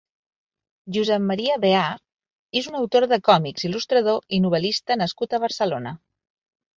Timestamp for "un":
2.71-2.77